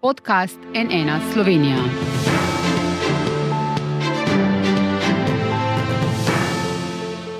Podcast 0.00 0.58
NN 0.72 1.32
Slovenija. 1.32 1.76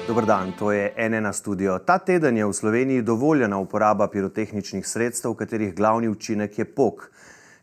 Dober 0.08 0.24
dan, 0.26 0.52
to 0.58 0.72
je 0.72 0.94
NN 1.08 1.32
studio. 1.32 1.78
Ta 1.78 1.98
teden 1.98 2.36
je 2.36 2.46
v 2.46 2.52
Sloveniji 2.52 3.02
dovoljena 3.02 3.58
uporaba 3.58 4.08
pirotehničnih 4.08 4.86
sredstev, 4.86 5.34
katerih 5.34 5.74
glavni 5.74 6.08
učinek 6.08 6.58
je 6.58 6.64
pok. 6.64 7.10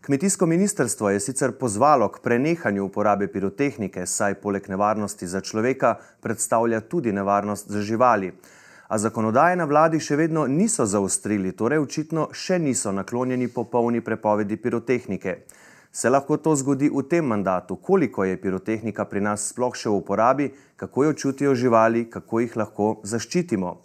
Kmetijsko 0.01 0.45
ministrstvo 0.45 1.09
je 1.09 1.19
sicer 1.19 1.51
pozvalo 1.51 2.09
k 2.09 2.19
prenehanju 2.23 2.83
uporabe 2.83 3.27
pirotehnike, 3.27 4.05
saj 4.05 4.33
poleg 4.41 4.69
nevarnosti 4.69 5.27
za 5.27 5.41
človeka 5.41 5.99
predstavlja 6.21 6.81
tudi 6.81 7.11
nevarnost 7.11 7.69
za 7.69 7.81
živali. 7.81 8.33
A 8.87 8.97
zakonodaje 8.97 9.55
na 9.59 9.65
vladi 9.67 9.99
še 9.99 10.15
vedno 10.15 10.45
niso 10.47 10.85
zaostrili, 10.87 11.51
torej 11.51 11.81
očitno 11.83 12.29
še 12.31 12.59
niso 12.59 12.91
naklonjeni 12.95 13.49
popolni 13.51 13.99
prepovedi 14.01 14.55
pirotehnike. 14.57 15.35
Se 15.91 16.09
lahko 16.09 16.37
to 16.37 16.55
zgodi 16.55 16.87
v 16.93 17.03
tem 17.09 17.25
mandatu? 17.25 17.75
Koliko 17.75 18.23
je 18.23 18.37
pirotehnika 18.39 19.05
pri 19.05 19.21
nas 19.21 19.49
sploh 19.51 19.75
še 19.75 19.89
v 19.89 19.99
uporabi, 19.99 20.47
kako 20.77 21.03
jo 21.03 21.13
čutijo 21.13 21.55
živali, 21.55 22.05
kako 22.09 22.39
jih 22.39 22.55
lahko 22.55 22.89
zaščitimo? 23.03 23.75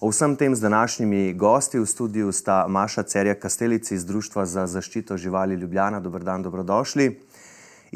O 0.00 0.12
vsem 0.12 0.36
tem 0.36 0.54
z 0.54 0.62
današnjimi 0.62 1.34
gosti 1.34 1.80
v 1.80 1.86
studiu 1.86 2.32
sta 2.32 2.66
Maša 2.68 3.02
Cerja 3.02 3.34
Kastelici 3.34 3.94
iz 3.94 4.04
Društva 4.06 4.46
za 4.46 4.66
zaščito 4.66 5.16
živali 5.16 5.54
Ljubljana. 5.58 5.98
Dobar 6.00 6.22
dan, 6.22 6.42
dobrodošli. 6.42 7.08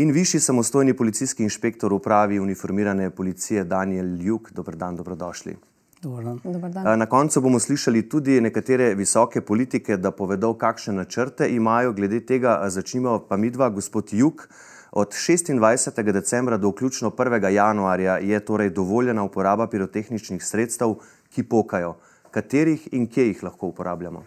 In 0.03 0.11
višji 0.11 0.41
samostojni 0.41 0.97
policijski 0.97 1.45
inšpektor 1.47 1.93
upravi 1.93 2.41
uniformirane 2.41 3.11
policije 3.11 3.65
Daniel 3.65 4.17
Ljuk. 4.19 4.51
Dobar 4.51 4.77
dan, 4.77 4.97
dobrodošli. 4.97 5.72
Dobar 6.03 6.25
dan. 6.71 6.99
Na 6.99 7.07
koncu 7.07 7.41
bomo 7.41 7.59
slišali 7.61 8.09
tudi 8.09 8.41
nekatere 8.41 8.95
visoke 8.95 9.41
politike, 9.41 9.97
da 9.97 10.11
povedo, 10.11 10.55
kakšne 10.59 10.95
načrte 10.95 11.47
imajo 11.55 11.93
glede 11.93 12.21
tega. 12.27 12.59
Začnimo 12.69 13.19
pa 13.29 13.37
midva, 13.37 13.69
gospod 13.71 14.11
Juk. 14.13 14.49
Od 14.93 15.15
26. 15.15 16.03
decembra 16.13 16.57
do 16.57 16.69
vključno 16.69 17.11
1. 17.11 17.49
januarja 17.49 18.19
je 18.19 18.41
torej 18.41 18.71
dovoljena 18.71 19.23
uporaba 19.23 19.67
pirotehničnih 19.67 20.45
sredstev, 20.45 20.97
ki 21.31 21.43
pokajo. 21.43 21.95
Katerih 22.31 22.89
in 22.93 23.07
kje 23.07 23.27
jih 23.27 23.45
lahko 23.45 23.67
uporabljamo? 23.67 24.25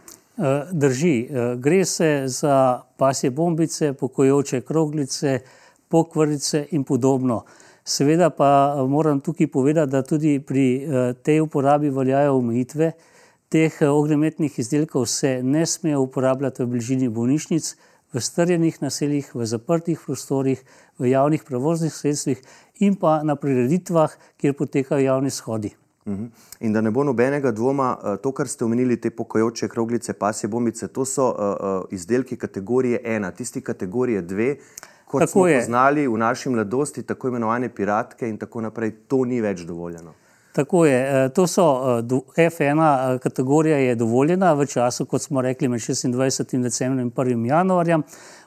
Drži, 0.71 1.27
gre 1.57 1.85
se 1.85 2.23
za 2.25 2.81
pasje 2.97 3.29
bombice, 3.31 3.93
pokojoče 3.93 4.61
kroglice, 4.61 5.39
pokvrnice 5.87 6.67
in 6.71 6.83
podobno. 6.83 7.43
Seveda 7.85 8.31
pa 8.33 8.75
moram 8.89 9.19
tukaj 9.21 9.47
povedati, 9.47 9.91
da 9.91 10.01
tudi 10.01 10.39
pri 10.39 10.87
tej 11.23 11.41
uporabi 11.41 11.89
veljajo 11.89 12.37
omejitve. 12.37 12.91
Teh 13.49 13.75
ognjemetnih 13.81 14.59
izdelkov 14.59 15.05
se 15.05 15.43
ne 15.43 15.65
smejo 15.65 16.01
uporabljati 16.01 16.63
v 16.63 16.67
bližini 16.67 17.09
bolnišnic, 17.09 17.75
v 18.13 18.21
strjenih 18.21 18.81
naseljih, 18.81 19.29
v 19.35 19.45
zaprtih 19.45 20.01
prostorih, 20.05 20.63
v 20.97 21.11
javnih 21.11 21.43
prevoznih 21.43 21.93
sredstvih 21.93 22.41
in 22.79 22.95
pa 22.95 23.19
na 23.23 23.35
prireditvah, 23.35 24.17
kjer 24.41 24.55
potekajo 24.57 25.05
javni 25.05 25.29
shodi. 25.29 25.75
In 26.05 26.73
da 26.73 26.81
ne 26.81 26.91
bo 26.91 27.03
nobenega 27.03 27.51
dvoma, 27.51 28.17
to, 28.21 28.31
kar 28.31 28.47
ste 28.47 28.65
omenili, 28.65 28.97
te 29.01 29.09
pokajoče 29.09 29.69
kroglice, 29.69 30.13
pasje 30.13 30.49
bombice, 30.49 30.87
to 30.87 31.05
so 31.05 31.29
izdelki 31.91 32.37
kategorije 32.37 33.01
ena, 33.03 33.31
tisti 33.31 33.61
kategorije 33.61 34.21
dve, 34.21 34.55
kot 35.05 35.19
Tako 35.21 35.31
smo 35.31 35.47
je. 35.47 35.59
poznali 35.59 36.07
v 36.07 36.17
naši 36.17 36.49
mladosti, 36.49 37.03
tako 37.03 37.27
imenovane 37.27 37.69
piratke 37.69 38.29
in 38.29 38.37
tako 38.37 38.61
naprej, 38.61 38.91
to 39.07 39.25
ni 39.25 39.41
več 39.41 39.61
dovoljeno. 39.61 40.13
Tako 40.55 40.85
je, 40.85 41.29
to 41.35 41.47
so 41.47 41.63
F1 42.37 43.19
kategorija 43.19 43.77
je 43.77 43.95
dovoljena 43.95 44.53
v 44.53 44.65
času, 44.65 45.05
kot 45.05 45.21
smo 45.21 45.41
rekli, 45.41 45.67
med 45.67 45.79
26. 45.79 46.61
decembrom 46.63 46.99
in 46.99 47.11
1. 47.11 47.45
januarjem. 47.45 48.03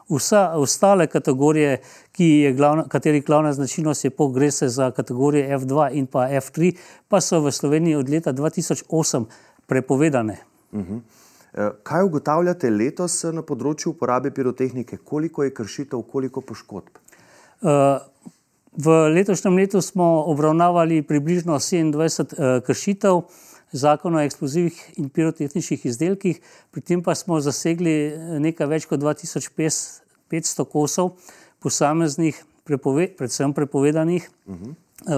Vsa 0.09 0.51
ostale 0.57 1.07
kategorije, 1.07 1.77
ki 2.11 2.25
je 2.25 2.53
glavna, 2.53 2.87
katerih 2.89 3.25
glavna 3.25 3.53
značilnost 3.53 4.05
je 4.05 4.09
pogre 4.09 4.51
se 4.51 4.69
za 4.69 4.91
kategorije 4.91 5.57
F2 5.57 5.89
in 5.93 6.07
pa 6.07 6.25
F3, 6.29 6.75
pa 7.07 7.21
so 7.21 7.39
v 7.45 7.51
Sloveniji 7.51 7.95
od 7.95 8.09
leta 8.09 8.33
2008 8.33 9.25
prepovedane. 9.67 10.37
Kaj 11.83 12.03
ugotavljate 12.05 12.69
letos 12.69 13.23
na 13.33 13.41
področju 13.41 13.95
uporabe 13.95 14.29
pirotehnike? 14.31 14.99
Koliko 15.01 15.43
je 15.43 15.53
kršitev, 15.57 16.03
koliko 16.11 16.41
poškodb? 16.45 16.99
V 18.79 18.97
letošnjem 19.15 19.57
letu 19.57 19.81
smo 19.81 20.05
obravnavali 20.29 21.01
približno 21.01 21.57
27 21.59 22.61
kršitev 22.65 23.23
zakona 23.71 24.21
o 24.21 24.25
eksplozivih 24.25 24.77
in 24.97 25.09
pirotehničnih 25.09 25.85
izdelkih, 25.85 26.39
pri 26.71 26.81
tem 26.81 27.01
pa 27.03 27.15
smo 27.15 27.41
zasegli 27.41 28.13
nekaj 28.41 28.69
več 28.69 28.85
kot 28.89 29.01
2500 29.01 30.65
kosov 30.69 31.15
posameznih, 31.61 32.37
prepove, 32.65 33.09
predvsem 33.17 33.53
prepovedanih 33.53 34.29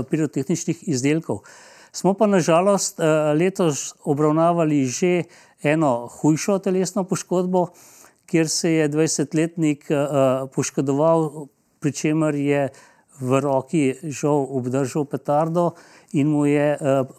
pirotehničnih 0.09 0.88
izdelkov. 0.88 1.44
Smo 1.91 2.13
pa 2.13 2.28
nažalost 2.28 3.00
letos 3.35 3.94
obravnavali 4.03 4.85
že 4.85 5.24
eno 5.63 6.07
hujšo 6.07 6.59
telesno 6.59 7.03
poškodbo, 7.03 7.68
kjer 8.25 8.50
se 8.50 8.72
je 8.72 8.90
20-letnik 8.90 9.91
poškodoval, 10.56 11.47
pri 11.79 11.91
čemer 11.91 12.35
je 12.35 12.69
v 13.19 13.40
roki 13.44 13.96
žal 14.03 14.47
obdržal 14.50 15.06
petardo 15.06 15.74
in 16.13 16.31
mu 16.31 16.46
je 16.46 16.78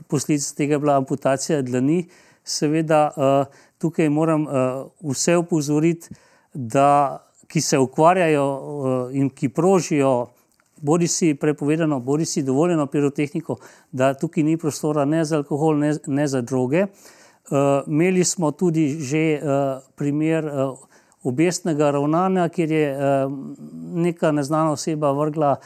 posledica 0.08 0.54
tega 0.56 0.78
bila 0.78 0.96
amputacija 0.96 1.62
dlani. 1.62 2.08
Seveda 2.44 3.12
tukaj 3.78 4.08
moram 4.08 4.46
vse 5.04 5.36
opozoriti, 5.36 6.08
da 6.54 7.20
ki 7.46 7.60
se 7.60 7.78
ukvarjajo 7.78 9.10
in 9.12 9.28
ki 9.30 9.48
prožijo 9.48 10.32
bodi 10.82 11.08
si 11.08 11.34
prepovedano, 11.34 12.00
bodi 12.00 12.24
si 12.24 12.42
dovoljeno 12.42 12.86
pirotehniko, 12.86 13.56
da 13.92 14.14
tukaj 14.14 14.42
ni 14.42 14.56
prostora 14.58 15.04
ne 15.04 15.24
za 15.24 15.36
alkohol, 15.38 15.78
ne, 15.78 15.94
ne 16.06 16.26
za 16.28 16.40
droge. 16.42 16.86
Imeli 17.86 18.24
smo 18.24 18.50
tudi 18.50 18.88
že 19.00 19.40
primer 19.96 20.50
obestnega 21.22 21.90
ravnanja, 21.90 22.48
kjer 22.48 22.70
je 22.70 22.96
neka 23.94 24.32
neznana 24.32 24.72
oseba 24.72 25.12
vrgla 25.12 25.56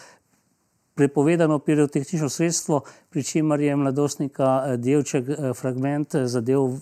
prepovedano 0.97 1.59
pirotehnično 1.59 2.28
sredstvo, 2.28 2.81
pri 3.10 3.22
čemer 3.22 3.60
je 3.60 3.76
mladostnika 3.76 4.76
delček 4.76 5.28
fragment 5.56 6.16
zadev 6.25 6.81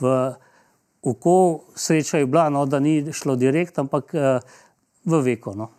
v 0.00 0.16
oko. 1.02 1.60
Sreča 1.74 2.18
je 2.18 2.26
bila, 2.26 2.48
no, 2.50 2.66
da 2.66 2.80
ni 2.80 3.12
šlo 3.12 3.36
direkt, 3.36 3.78
ampak 3.78 4.14
v 5.04 5.22
veko. 5.22 5.54
No. 5.54 5.70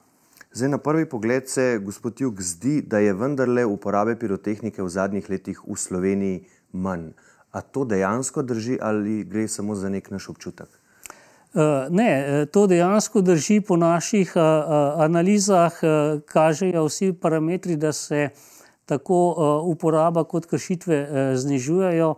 Zdaj, 0.53 0.69
na 0.69 0.78
prvi 0.78 1.06
pogled 1.09 1.50
se, 1.50 1.80
gospod 1.81 2.22
Juk, 2.22 2.41
zdi, 2.41 2.81
da 2.86 3.00
je 3.02 3.14
vendarle 3.14 3.66
uporabe 3.66 4.14
pirotehnike 4.16 4.84
v 4.84 4.90
zadnjih 4.90 5.30
letih 5.30 5.64
v 5.66 5.74
Sloveniji 5.75 6.44
manj. 6.72 7.08
A 7.52 7.62
to 7.62 7.86
dejansko 7.90 8.44
drži 8.46 8.78
ali 8.81 9.24
gre 9.24 9.47
samo 9.47 9.74
za 9.75 9.90
nek 9.90 10.12
naš 10.13 10.30
občutek? 10.30 10.69
Ne, 11.90 12.46
to 12.53 12.68
dejansko 12.68 13.22
drži 13.25 13.62
po 13.66 13.80
naših 13.81 14.38
analizah, 14.38 15.74
kažejo 16.30 16.86
vsi 16.86 17.13
parametri, 17.13 17.75
da 17.75 17.90
se 17.94 18.30
tako 18.86 19.19
uporaba 19.66 20.24
kot 20.24 20.46
kršitve 20.46 21.34
znižujejo. 21.34 22.13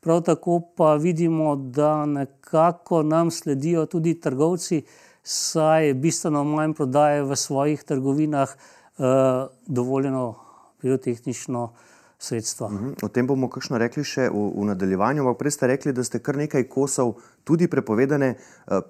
Prav 0.00 0.22
tako 0.22 0.60
pa 0.76 0.94
vidimo, 0.94 1.56
da 1.56 2.06
nekako 2.06 3.02
nam 3.02 3.30
sledijo 3.30 3.86
tudi 3.86 4.20
trgovci, 4.20 4.84
saj 5.22 5.94
bistveno 5.94 6.44
manj 6.44 6.74
prodajajo 6.78 7.26
v 7.30 7.36
svojih 7.36 7.84
trgovinah 7.84 8.54
dovoljeno 9.66 10.34
pirotehnično 10.80 11.72
sredstvo. 12.18 12.70
O 13.02 13.08
tem 13.08 13.26
bomo 13.26 13.48
kakšno 13.48 13.78
rekli 13.80 14.04
še 14.04 14.28
v, 14.28 14.42
v 14.52 14.66
nadaljevanju, 14.68 15.24
ampak 15.24 15.40
prej 15.40 15.54
ste 15.56 15.70
rekli, 15.72 15.94
da 15.96 16.04
ste 16.04 16.20
kar 16.20 16.36
nekaj 16.36 16.66
kosov 16.68 17.14
tudi 17.48 17.64
prepovedane 17.70 18.34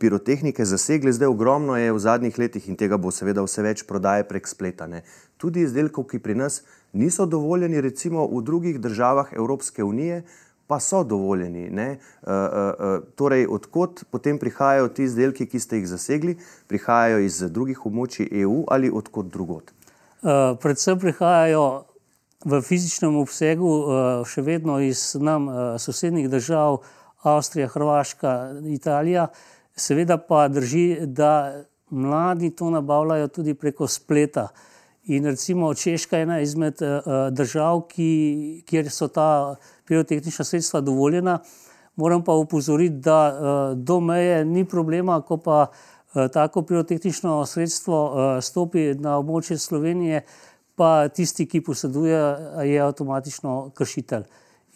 pirotehnike 0.03 0.67
zasegli, 0.67 1.15
zdaj 1.15 1.31
ogromno 1.31 1.79
je 1.79 1.95
v 1.95 2.03
zadnjih 2.03 2.39
letih 2.43 2.67
in 2.67 2.79
tega 2.79 2.99
bo 2.99 3.15
seveda 3.15 3.45
vse 3.47 3.63
več 3.63 3.85
prodaje 3.87 4.27
prek 4.27 4.51
spleta. 4.51 4.91
Ne. 4.91 5.05
Tudi 5.39 5.63
izdelkov, 5.63 6.09
ki 6.11 6.19
pri 6.19 6.35
nas 6.43 6.63
niso 6.93 7.27
dovoljeni, 7.27 7.79
recimo 7.81 8.27
v 8.27 8.43
drugih 8.43 8.83
državah 8.83 9.31
Evropske 9.39 9.87
unije, 9.87 10.25
pa 10.71 10.79
so 10.81 11.03
dovoljeni. 11.05 11.67
Ne? 11.75 11.89
Uh, 12.23 12.31
uh, 12.31 12.39
uh, 12.71 13.03
torej, 13.19 13.49
odkot 13.51 14.05
potem 14.11 14.39
prihajajo 14.39 14.89
ti 14.95 15.09
izdelki, 15.09 15.49
ki 15.51 15.61
ste 15.61 15.81
jih 15.81 15.89
zasegli, 15.91 16.37
prihajajo 16.71 17.19
iz 17.27 17.41
drugih 17.51 17.83
območij 17.91 18.31
EU 18.45 18.63
ali 18.71 18.91
odkot 19.03 19.33
drugot? 19.35 19.75
Uh, 20.23 20.55
predvsem 20.63 21.01
prihajajo 21.03 21.65
v 22.47 22.63
fizičnem 22.63 23.19
obsegu 23.19 23.67
uh, 23.67 23.99
še 24.23 24.47
vedno 24.47 24.79
iz 24.85 25.17
nam 25.19 25.51
uh, 25.51 25.59
sosednjih 25.83 26.31
držav, 26.31 26.79
Avstrija, 27.27 27.69
Hrvaška, 27.69 28.37
Italija. 28.71 29.27
Seveda 29.77 30.17
pa 30.23 30.47
drži, 30.49 31.03
da 31.05 31.65
mladi 31.91 32.55
to 32.57 32.71
nabavljajo 32.71 33.29
tudi 33.29 33.55
preko 33.55 33.89
spleta. 33.91 34.49
In 35.11 35.25
recimo 35.27 35.75
Češka 35.75 36.17
je 36.17 36.23
ena 36.23 36.41
izmed 36.41 36.83
uh, 36.83 37.03
držav, 37.35 37.81
ki, 37.91 38.63
kjer 38.67 38.91
so 38.95 39.09
ta 39.11 39.57
pirotehnična 39.85 40.45
sredstva 40.45 40.81
dovoljena. 40.81 41.41
Moram 41.97 42.23
pa 42.25 42.33
upozoriti, 42.39 43.03
da 43.03 43.19
uh, 43.29 43.79
do 43.79 44.01
meje 44.01 44.45
ni 44.45 44.65
problema, 44.65 45.21
ko 45.21 45.37
pa 45.37 45.67
tako 46.11 46.63
pirotehnično 46.67 47.47
sredstvo 47.47 47.99
stopi 48.43 48.95
na 48.99 49.13
območje 49.19 49.59
Slovenije, 49.59 50.25
pa 50.75 51.09
tisti, 51.09 51.47
ki 51.47 51.61
poseduje, 51.63 52.19
je 52.67 52.81
avtomatično 52.83 53.71
kršitelj. 53.75 54.25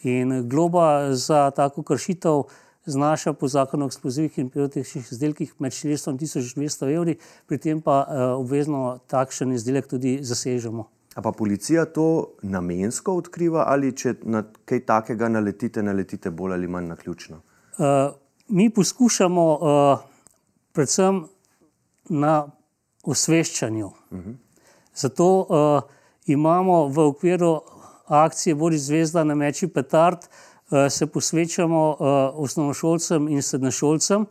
In 0.07 0.45
globa 0.49 1.11
za 1.11 1.49
tako 1.51 1.83
kršitev 1.83 2.43
znaša 2.85 3.33
po 3.33 3.47
zakonu 3.47 3.85
o 3.85 3.87
eksplozivih 3.87 4.39
in 4.39 4.49
pirotehničnih 4.49 5.11
izdelkih 5.11 5.53
med 5.59 5.71
400 5.71 6.11
in 6.11 6.17
1200 6.17 6.93
evri, 6.95 7.17
pri 7.47 7.57
tem 7.57 7.81
pa 7.81 8.05
obvezno 8.37 8.99
takšen 9.07 9.53
izdelek 9.53 9.87
tudi 9.87 10.19
zasežemo. 10.23 10.89
A 11.15 11.21
pa 11.21 11.31
policija 11.31 11.85
to 11.85 12.35
namensko 12.41 13.13
odkriva 13.15 13.63
ali 13.71 13.93
če 13.95 14.17
na 14.23 14.43
kaj 14.67 14.81
takega 14.85 15.29
naletite, 15.31 15.83
naletite 15.83 16.31
bolj 16.31 16.53
ali 16.53 16.67
manj 16.67 16.89
na 16.91 16.95
ključno? 16.95 17.39
Uh, 17.77 18.11
mi 18.47 18.69
poskušamo 18.69 19.45
uh, 19.53 19.99
predvsem 20.73 21.23
na 22.09 22.51
osveščanju. 23.03 23.85
Uh 23.85 24.19
-huh. 24.19 24.35
Zato 24.95 25.39
uh, 25.39 25.81
imamo 26.25 26.87
v 26.87 26.99
okviru 26.99 27.61
akcije 28.05 28.55
Boris 28.55 28.81
Zvezda 28.81 29.23
na 29.23 29.35
meči 29.35 29.67
petard, 29.67 30.17
uh, 30.17 30.54
se 30.89 31.07
posvečamo 31.07 31.89
uh, 31.89 31.97
osnovnošolcem 32.43 33.27
in 33.27 33.41
srednješolcem, 33.41 34.25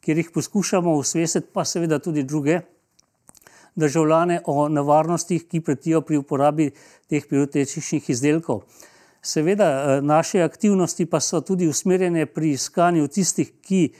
kjer 0.00 0.18
jih 0.18 0.30
poskušamo 0.34 0.92
osvestiti, 0.96 1.48
pa 1.52 1.64
seveda 1.64 1.98
tudi 1.98 2.22
druge 2.22 2.60
državljane 3.76 4.40
o 4.46 4.68
nevarnostih, 4.68 5.46
ki 5.48 5.60
pretijo 5.60 6.00
pri 6.00 6.16
uporabi 6.16 6.70
teh 7.08 7.24
pirotehničnih 7.28 8.10
izdelkov. 8.10 8.62
Seveda, 9.22 9.68
eh, 9.68 10.00
naše 10.02 10.42
aktivnosti 10.42 11.06
pa 11.06 11.20
so 11.20 11.40
tudi 11.40 11.68
usmerjene 11.68 12.26
pri 12.26 12.50
iskanju 12.50 13.08
tistih, 13.08 13.52
ki, 13.60 13.92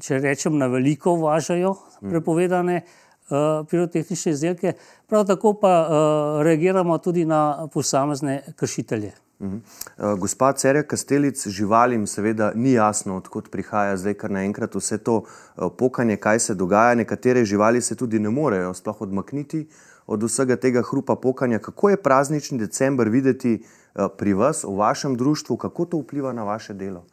če 0.00 0.18
rečem, 0.18 0.58
na 0.58 0.66
veliko 0.66 1.12
uvažajo 1.12 1.74
prepovedane 2.00 2.80
uh, 2.80 3.66
pirotehnične 3.70 4.32
izdelke, 4.32 4.72
prav 5.06 5.26
tako 5.26 5.52
pa 5.60 5.72
reagiramo 6.42 6.98
tudi 6.98 7.24
na 7.24 7.68
posamezne 7.72 8.42
kršitelje. 8.56 9.29
Uh, 9.40 10.18
gospa 10.20 10.52
Cerja 10.52 10.82
Kastelic, 10.82 11.46
živalim 11.48 12.06
seveda 12.06 12.52
ni 12.54 12.72
jasno, 12.72 13.16
odkot 13.16 13.48
prihaja 13.48 13.96
zdaj 13.96 14.14
kar 14.20 14.30
naenkrat 14.36 14.74
vse 14.76 14.98
to 15.00 15.22
uh, 15.22 15.70
pokanje, 15.78 16.18
kaj 16.20 16.38
se 16.38 16.54
dogaja. 16.54 16.94
Nekatere 16.94 17.44
živali 17.44 17.80
se 17.80 17.96
tudi 17.96 18.18
ne 18.18 18.28
morejo 18.28 18.74
sploh 18.74 19.00
odmakniti 19.00 19.66
od 20.06 20.22
vsega 20.22 20.56
tega 20.56 20.82
hrupa 20.84 21.16
pokanja. 21.16 21.58
Kako 21.58 21.90
je 21.90 22.02
praznični 22.02 22.58
decembr 22.58 23.08
videti 23.08 23.54
uh, 23.62 24.10
pri 24.18 24.34
vas, 24.36 24.64
v 24.64 24.76
vašem 24.76 25.16
društvu, 25.16 25.56
kako 25.56 25.84
to 25.84 26.02
vpliva 26.04 26.32
na 26.32 26.44
vaše 26.44 26.74
delo? 26.74 27.06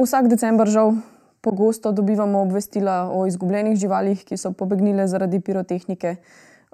Vsak 0.00 0.32
decembr 0.32 0.66
žal 0.66 0.94
pogosto 1.40 1.92
dobivamo 1.92 2.40
obvestila 2.40 3.10
o 3.12 3.26
izgubljenih 3.26 3.76
živalih, 3.76 4.24
ki 4.24 4.36
so 4.36 4.52
pobegnile 4.52 5.04
zaradi 5.08 5.40
pirotehnike 5.40 6.16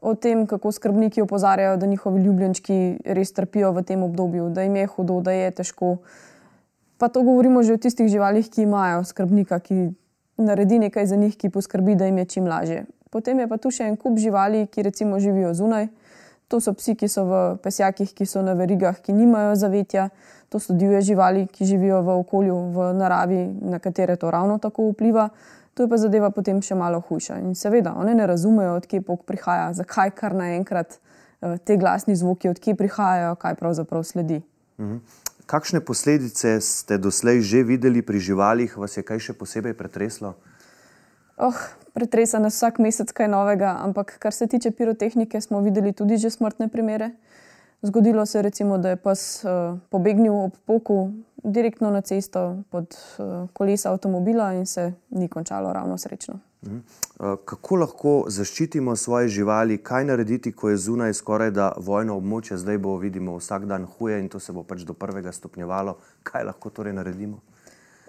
o 0.02 0.14
tem, 0.14 0.46
kako 0.46 0.72
skrbniki 0.72 1.22
opozarjajo, 1.22 1.76
da 1.76 1.86
njihovi 1.86 2.22
ljubljenčki 2.22 2.98
res 3.04 3.32
trpijo 3.32 3.72
v 3.72 3.82
tem 3.82 4.02
obdobju, 4.02 4.48
da 4.50 4.62
jim 4.62 4.76
je 4.76 4.86
hudo, 4.86 5.20
da 5.20 5.32
je 5.32 5.50
težko. 5.50 5.96
Pa 6.98 7.08
to 7.08 7.22
govorimo 7.22 7.62
že 7.62 7.74
o 7.74 7.80
tistih 7.82 8.08
živalih, 8.08 8.50
ki 8.50 8.62
imajo 8.62 9.04
skrbnika, 9.04 9.60
ki 9.60 9.90
naredi 10.38 10.78
nekaj 10.78 11.06
za 11.06 11.16
njih, 11.16 11.36
ki 11.36 11.50
poskrbi, 11.50 11.94
da 11.94 12.06
jim 12.06 12.18
je 12.18 12.24
čim 12.24 12.46
lažje. 12.46 12.84
Potem 13.10 13.38
je 13.38 13.48
pa 13.48 13.56
tu 13.56 13.70
še 13.70 13.88
en 13.88 13.96
kup 13.96 14.18
živali, 14.18 14.66
ki 14.66 14.82
recimo 14.82 15.18
živijo 15.20 15.54
zunaj. 15.54 15.88
To 16.48 16.60
so 16.60 16.72
psi, 16.72 16.94
ki 16.96 17.08
so 17.08 17.24
v 17.28 17.40
pesjakih, 17.60 18.12
ki 18.16 18.24
so 18.26 18.40
na 18.42 18.54
verigah, 18.56 18.96
ki 19.00 19.12
nimajo 19.12 19.54
zavetja. 19.56 20.08
To 20.48 20.60
so 20.60 20.72
divje 20.72 21.00
živali, 21.12 21.46
ki 21.52 21.64
živijo 21.68 22.00
v 22.02 22.14
okolju, 22.22 22.56
v 22.72 22.92
naravi, 22.96 23.42
na 23.68 23.78
katere 23.78 24.16
to 24.16 24.30
ravno 24.30 24.56
tako 24.58 24.88
vpliva. 24.92 25.28
Tu 25.78 25.86
je 25.86 25.90
pa 25.90 25.94
zadeva 25.94 26.32
potem 26.34 26.58
še 26.58 26.74
malo 26.74 26.98
hujša. 26.98 27.36
In 27.38 27.54
seveda, 27.54 27.92
oni 27.94 28.10
ne 28.18 28.24
razumejo, 28.26 28.80
odkje 28.80 28.98
pok 29.06 29.20
prihaja, 29.22 29.68
zakaj 29.78 30.10
kar 30.10 30.34
naenkrat 30.34 30.96
uh, 30.98 31.54
te 31.62 31.76
glasni 31.78 32.16
zvoki, 32.18 32.50
odkje 32.50 32.74
prihajajo, 32.74 33.36
kaj 33.38 33.54
pravzaprav 33.60 34.02
sledi. 34.02 34.40
Mhm. 34.82 34.98
Kakšne 35.46 35.78
posledice 35.80 36.58
ste 36.60 36.98
doslej 36.98 37.46
že 37.46 37.62
videli 37.62 38.02
pri 38.02 38.18
živalih, 38.18 38.74
vas 38.74 38.98
je 38.98 39.06
kaj 39.06 39.22
še 39.22 39.38
posebej 39.38 39.78
pretreslo? 39.78 40.34
Oh, 41.38 41.54
pretresa 41.94 42.42
nas 42.42 42.58
vsak 42.58 42.82
mesec 42.82 43.14
kaj 43.14 43.30
novega, 43.30 43.78
ampak 43.78 44.18
kar 44.18 44.34
se 44.34 44.50
tiče 44.50 44.74
pirotehnike, 44.74 45.38
smo 45.38 45.62
videli 45.62 45.94
tudi 45.94 46.18
že 46.18 46.34
smrtne 46.34 46.66
primere. 46.74 47.14
Zgodilo 47.86 48.26
se 48.26 48.38
je, 48.38 48.42
recimo, 48.42 48.82
da 48.82 48.90
je 48.90 48.98
pes 48.98 49.46
uh, 49.46 49.78
pobegnil 49.94 50.34
ob 50.34 50.58
poku 50.66 51.14
direktno 51.44 51.90
na 51.90 52.00
cesto 52.00 52.62
pod 52.70 52.96
uh, 53.18 53.50
kolesa 53.52 53.92
avtomobila 53.92 54.52
in 54.54 54.66
se 54.66 54.92
ni 55.10 55.28
končalo 55.28 55.72
ravno 55.72 55.98
srečno. 55.98 56.34
Uh 56.62 56.68
-huh. 56.68 56.80
uh, 57.32 57.38
kako 57.44 57.76
lahko 57.76 58.24
zaščitimo 58.28 58.96
svoje 58.96 59.28
živali, 59.28 59.78
kaj 59.78 60.04
narediti, 60.04 60.52
ko 60.52 60.68
je 60.68 60.76
zunaj 60.76 61.14
skoraj 61.14 61.50
da 61.50 61.72
vojno 61.76 62.16
območje, 62.16 62.56
zdaj 62.56 62.78
bo 62.78 62.96
vidimo 62.96 63.36
vsak 63.36 63.66
dan 63.66 63.86
huje 63.86 64.20
in 64.20 64.28
to 64.28 64.40
se 64.40 64.52
bo 64.52 64.62
pač 64.62 64.80
do 64.80 64.92
prvega 64.92 65.32
stopnjevalo. 65.32 65.96
Kaj 66.22 66.44
lahko 66.44 66.70
torej 66.70 66.92
naredimo? 66.92 67.40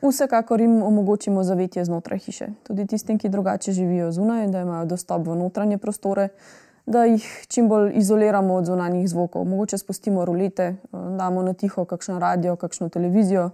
Vsekakor 0.02 0.62
jim 0.62 0.84
omogočimo 0.84 1.44
zavetje 1.44 1.86
znotraj 1.86 2.20
hiše. 2.20 2.48
Tudi 2.64 2.88
tistim, 2.88 3.18
ki 3.18 3.30
drugače 3.30 3.72
živijo 3.72 4.12
zunaj, 4.12 4.48
da 4.48 4.62
imajo 4.62 4.86
dostop 4.86 5.28
v 5.28 5.36
notranje 5.36 5.78
prostore 5.78 6.30
da 6.90 7.04
jih 7.06 7.46
čim 7.48 7.70
bolj 7.70 7.92
izoliramo 7.94 8.54
od 8.54 8.66
zunanjih 8.66 9.10
zvokov. 9.10 9.46
Mogoče 9.46 9.78
spustimo 9.78 10.26
rulete, 10.26 10.64
eh, 10.64 10.76
damo 11.18 11.44
na 11.44 11.54
tiho 11.54 11.86
kakšno 11.86 12.20
radio, 12.20 12.56
kakšno 12.56 12.90
televizijo, 12.90 13.50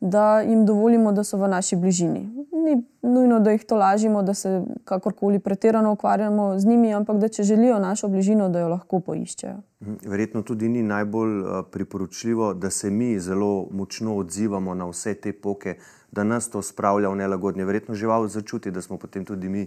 da 0.00 0.40
jim 0.40 0.66
dovolimo, 0.66 1.12
da 1.12 1.24
so 1.24 1.38
v 1.38 1.48
naši 1.48 1.76
bližini. 1.76 2.20
Ni 2.52 2.82
nujno, 3.02 3.38
da 3.40 3.50
jih 3.50 3.64
to 3.64 3.76
lažimo, 3.76 4.22
da 4.22 4.34
se 4.34 4.62
kakorkoli 4.84 5.38
pretirano 5.38 5.92
ukvarjamo 5.92 6.58
z 6.58 6.66
njimi, 6.66 6.94
ampak 6.94 7.16
da 7.16 7.28
če 7.28 7.42
želijo 7.42 7.78
našo 7.78 8.08
bližino, 8.08 8.48
da 8.48 8.60
jo 8.60 8.68
lahko 8.68 9.00
poiščejo. 9.00 9.56
Mhm. 9.82 9.94
Verjetno 10.06 10.42
tudi 10.42 10.68
ni 10.68 10.82
najbolj 10.82 11.38
eh, 11.40 11.62
priporočljivo, 11.70 12.54
da 12.54 12.70
se 12.70 12.90
mi 12.90 13.18
zelo 13.20 13.68
močno 13.70 14.16
odzivamo 14.16 14.74
na 14.74 14.90
vse 14.90 15.14
te 15.14 15.32
poke, 15.32 15.76
da 16.12 16.24
nas 16.24 16.50
to 16.50 16.62
spravlja 16.62 17.08
v 17.08 17.16
nelagodje. 17.16 17.64
Verjetno 17.64 17.94
žival 17.94 18.28
začuti, 18.28 18.70
da 18.70 18.82
smo 18.82 18.98
potem 18.98 19.24
tudi 19.24 19.48
mi 19.48 19.66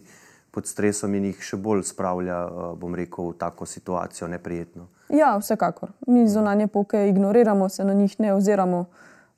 pod 0.56 0.68
stresom 0.68 1.16
in 1.20 1.30
jih 1.30 1.42
še 1.44 1.58
bolj 1.60 1.84
spravlja, 1.92 2.40
eh, 2.48 2.76
bom 2.80 2.96
rekel, 2.96 3.34
v 3.34 3.38
tako 3.38 3.68
situacijo 3.68 4.28
neprijetno. 4.32 4.88
Ja, 5.10 5.36
vsekakor. 5.38 5.92
Mi 6.08 6.28
zunanje 6.28 6.68
poke 6.68 7.10
ignoriramo, 7.10 7.70
se 7.70 7.84
na 7.84 7.94
njih 7.94 8.16
ne 8.20 8.34
oziramo, 8.34 8.86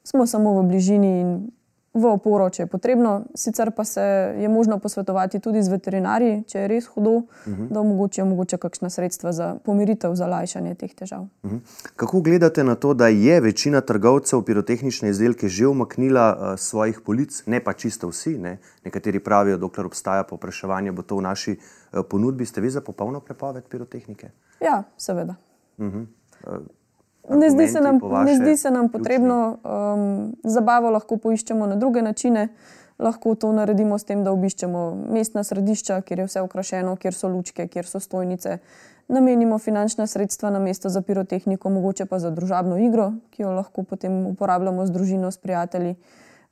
smo 0.04 0.28
samo 0.28 0.54
v 0.62 0.68
bližini 0.70 1.20
in 1.22 1.32
v 1.98 2.06
oporo, 2.06 2.50
če 2.50 2.64
je 2.64 2.68
potrebno. 2.72 3.26
Sicer 3.36 3.72
pa 3.76 3.84
se 3.86 4.02
je 4.38 4.50
možno 4.50 4.80
posvetovati 4.80 5.40
tudi 5.40 5.64
z 5.64 5.74
veterinarji, 5.74 6.44
če 6.48 6.60
je 6.60 6.68
res 6.68 6.86
hudo, 6.86 7.12
uh 7.12 7.48
mhm. 7.48 7.64
-huh. 7.64 7.68
da 7.74 7.80
omogočijo 7.80 8.26
mogoče 8.26 8.58
kakšna 8.58 8.90
sredstva 8.90 9.32
za 9.32 9.56
pomiritev, 9.66 10.16
za 10.16 10.28
lajšanje 10.28 10.76
teh 10.76 10.94
težav. 10.94 11.22
Uh 11.22 11.52
mhm. 11.52 11.56
-huh. 11.56 11.92
Kako 11.96 12.22
gledate 12.22 12.64
na 12.64 12.76
to, 12.76 12.94
da 12.94 13.08
je 13.08 13.42
večina 13.42 13.82
trgovcev 13.82 14.42
pirotehnične 14.42 15.10
izdelke 15.10 15.48
že 15.48 15.68
umaknila 15.68 16.38
uh, 16.38 16.60
svojih 16.60 17.02
polic, 17.06 17.44
ne 17.46 17.60
pa 17.64 17.74
čisto 17.74 18.08
vsi? 18.08 18.38
Ne? 18.38 18.58
Nekateri 18.86 19.20
pravijo, 19.20 19.58
dokler 19.58 19.86
obstaja 19.86 20.24
popraševanje, 20.24 20.92
bo 20.92 21.02
to 21.02 21.18
v 21.18 21.22
naši 21.22 21.58
uh, 21.58 22.00
ponudbi. 22.10 22.46
Ste 22.46 22.62
vi 22.62 22.70
za 22.70 22.82
popolno 22.82 23.20
prepoved 23.20 23.64
pirotehnike? 23.70 24.30
Ja, 24.62 24.84
seveda. 24.98 25.36
Uh 25.78 25.86
-huh. 25.86 26.06
uh, 26.48 26.58
Ne 27.30 27.50
zdi, 27.50 27.68
nam, 27.82 28.00
ne 28.26 28.36
zdi 28.36 28.58
se 28.58 28.72
nam 28.72 28.90
potrebno, 28.90 29.58
um, 29.64 30.34
zabavo 30.44 30.90
lahko 30.90 31.18
poiščemo 31.18 31.68
na 31.68 31.76
druge 31.76 32.02
načine. 32.02 32.48
Lahko 33.00 33.36
to 33.36 33.52
naredimo 33.54 33.98
s 34.00 34.08
tem, 34.08 34.24
da 34.24 34.32
obiščemo 34.32 34.84
mestna 35.14 35.44
središča, 35.44 36.00
kjer 36.02 36.24
je 36.24 36.28
vse 36.30 36.42
ukrašeno, 36.42 36.96
kjer 36.96 37.14
so 37.14 37.30
lučke, 37.30 37.68
kjer 37.68 37.86
so 37.86 38.00
stojnice. 38.00 38.58
Namenimo 39.08 39.60
finančna 39.60 40.08
sredstva 40.08 40.50
na 40.50 40.60
mesto 40.60 40.90
za 40.90 41.02
pirotehniko, 41.02 41.70
mogoče 41.70 42.06
pa 42.06 42.20
za 42.20 42.32
družabno 42.32 42.80
igro, 42.82 43.12
ki 43.32 43.44
jo 43.44 43.52
lahko 43.60 43.84
potem 43.84 44.26
uporabljamo 44.32 44.86
z 44.86 44.96
družino, 44.96 45.32
s 45.32 45.38
prijatelji. 45.38 45.96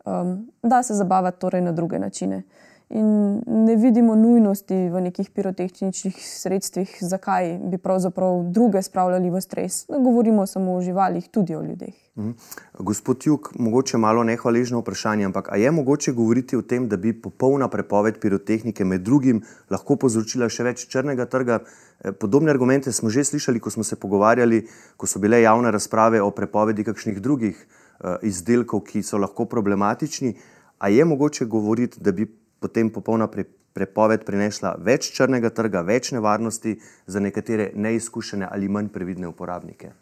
Um, 0.05 0.51
da 0.62 0.84
se 0.84 0.94
zabavati 0.94 1.39
torej 1.41 1.62
na 1.65 1.72
druge 1.72 2.00
načine 2.00 2.44
in 2.89 3.42
ne 3.46 3.75
vidimo 3.75 4.15
nujnosti 4.15 4.75
v 4.89 5.01
nekih 5.01 5.30
pirotehničnih 5.30 6.15
sredstvih, 6.22 6.98
zakaj 7.01 7.58
bi 7.72 7.77
pravzaprav 7.77 8.44
druge 8.54 8.82
spravljali 8.82 9.30
v 9.30 9.42
stres. 9.42 9.88
Ne 9.89 10.00
govorimo 10.00 10.46
samo 10.46 10.75
o 10.75 10.82
živalih, 10.82 11.27
tudi 11.32 11.56
o 11.56 11.63
ljudeh. 11.63 11.94
Mm. 12.15 12.32
Gospod 12.80 13.25
Juk, 13.25 13.50
mogoče 13.60 13.98
malo 13.98 14.24
nehvaležno 14.24 14.80
vprašanje, 14.80 15.25
ampak 15.25 15.50
je 15.58 15.72
mogoče 15.72 16.12
govoriti 16.12 16.56
o 16.56 16.62
tem, 16.62 16.88
da 16.89 16.98
bi 16.98 17.13
popolna 17.22 17.68
prepoved 17.68 18.20
pirotehnike 18.22 18.86
med 18.86 19.01
drugim 19.01 19.42
lahko 19.70 19.98
povzročila 20.00 20.50
še 20.50 20.63
več 20.63 20.86
črnega 20.88 21.25
trga? 21.25 21.60
Eh, 22.00 22.12
podobne 22.12 22.51
argumente 22.54 22.92
smo 22.92 23.10
že 23.10 23.24
slišali, 23.24 23.60
ko 23.60 23.70
smo 23.70 23.84
se 23.84 23.96
pogovarjali, 23.96 24.68
ko 24.98 25.08
so 25.08 25.20
bile 25.20 25.42
javne 25.42 25.72
razprave 25.72 26.22
o 26.22 26.32
prepovedi 26.32 26.84
kakšnih 26.84 27.20
drugih 27.22 27.58
uh, 27.58 28.15
izdelkov, 28.22 28.86
ki 28.86 29.04
so 29.04 29.18
lahko 29.18 29.46
problematični. 29.46 30.36
A 30.80 30.89
je 30.89 31.06
mogoče 31.06 31.46
govoriti, 31.46 32.00
da 32.00 32.12
bi 32.12 32.45
potem 32.65 32.89
popolna 32.89 33.29
pre, 33.29 33.45
prepoved 33.77 34.25
prinesla 34.25 34.74
več 34.81 35.12
črnega 35.13 35.53
trga, 35.53 35.86
več 35.86 36.10
nevarnosti 36.15 36.75
za 37.05 37.22
nekatere 37.22 37.69
neizkušene 37.77 38.50
ali 38.50 38.72
manj 38.72 38.89
previdne 38.93 39.29
uporabnike? 39.29 39.93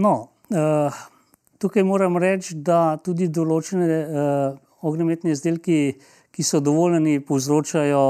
No, 0.00 0.14
uh, 0.50 1.04
tukaj 1.62 1.84
moram 1.86 2.16
reči, 2.18 2.56
da 2.56 2.96
tudi 3.04 3.28
določene 3.28 3.86
uh, 4.02 4.60
ognjemetne 4.84 5.36
izdelke, 5.36 5.80
ki 6.34 6.42
so 6.42 6.58
dovoljeni, 6.58 7.20
povzročajo 7.22 8.00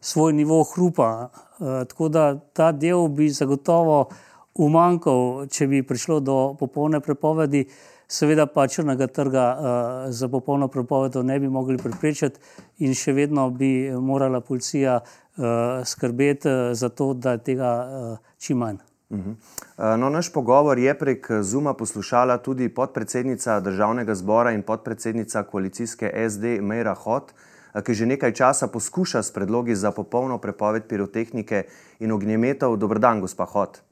svoj 0.00 0.32
nivo 0.32 0.64
hrupa. 0.64 1.30
Tako 1.58 2.08
da 2.08 2.24
ta 2.52 2.72
del 2.72 3.08
bi 3.08 3.28
zagotovo 3.30 4.08
umanjkal, 4.54 5.46
če 5.52 5.68
bi 5.70 5.82
prišlo 5.86 6.20
do 6.20 6.36
popolne 6.58 7.00
prepovedi. 7.00 7.66
Seveda 8.08 8.46
pa 8.46 8.68
črnega 8.68 9.06
trga 9.06 9.44
uh, 9.58 10.12
za 10.14 10.28
popolno 10.28 10.68
prepovedjo 10.68 11.22
ne 11.22 11.40
bi 11.40 11.48
mogli 11.48 11.76
preprečiti, 11.78 12.38
in 12.78 12.94
še 12.94 13.12
vedno 13.12 13.48
bi 13.50 13.90
morala 13.90 14.40
policija 14.40 15.00
uh, 15.00 15.46
skrbeti 15.84 16.48
uh, 16.48 16.70
za 16.72 16.88
to, 16.88 17.14
da 17.14 17.38
tega 17.38 17.72
uh, 17.82 18.18
čim 18.38 18.62
manj. 18.62 18.78
Uh 19.10 19.18
-huh. 19.18 19.96
no, 19.96 20.10
naš 20.10 20.32
pogovor 20.32 20.78
je 20.78 20.98
prek 20.98 21.26
Zuma 21.42 21.74
poslušala 21.74 22.38
tudi 22.38 22.68
podpredsednica 22.68 23.60
državnega 23.60 24.14
zbora 24.14 24.52
in 24.52 24.62
podpredsednica 24.62 25.42
koalicijske 25.42 26.28
SD 26.30 26.60
Meira 26.60 26.94
Hot, 26.94 27.32
ki 27.84 27.94
že 27.94 28.06
nekaj 28.06 28.32
časa 28.32 28.66
poskuša 28.66 29.22
s 29.22 29.32
predlogi 29.32 29.74
za 29.74 29.90
popolno 29.90 30.38
prepoved 30.38 30.82
pirotehnike 30.88 31.62
in 32.00 32.12
ognjemetov. 32.12 32.76
Dobrodan, 32.76 33.20
gospa 33.20 33.44
Hot. 33.44 33.85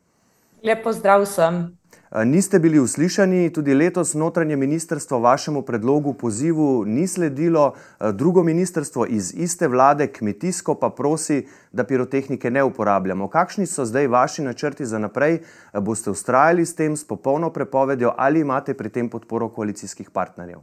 Lepo 0.64 0.92
zdrav 0.92 1.22
vsem. 1.22 1.76
Niste 2.24 2.58
bili 2.58 2.78
uslišani, 2.78 3.52
tudi 3.52 3.74
letos 3.74 4.14
notranje 4.14 4.56
ministrstvo 4.56 5.18
vašemu 5.18 5.62
predlogu 5.62 6.12
pozivu 6.14 6.84
ni 6.86 7.06
sledilo, 7.06 7.74
drugo 8.12 8.42
ministrstvo 8.42 9.06
iz 9.06 9.34
iste 9.36 9.68
vlade, 9.68 10.06
kmetijsko, 10.06 10.74
pa 10.74 10.90
prosi, 10.90 11.46
da 11.72 11.84
pirotehnike 11.84 12.50
ne 12.50 12.62
uporabljamo. 12.62 13.28
Kakšni 13.28 13.66
so 13.66 13.84
zdaj 13.84 14.06
vaši 14.06 14.42
načrti 14.42 14.86
za 14.86 14.98
naprej? 14.98 15.38
Boste 15.80 16.10
ustrajali 16.10 16.66
s 16.66 16.76
tem, 16.76 16.96
s 16.96 17.06
popolno 17.06 17.50
prepovedjo 17.50 18.14
ali 18.16 18.40
imate 18.40 18.74
pri 18.74 18.88
tem 18.88 19.08
podporo 19.10 19.48
koalicijskih 19.48 20.10
partnerjev? 20.10 20.58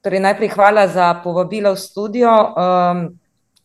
Torej, 0.00 0.20
najprej 0.20 0.48
hvala 0.48 0.88
za 0.88 1.14
povabilo 1.24 1.72
v 1.72 1.76
studio. 1.76 2.30
Um, 2.30 3.18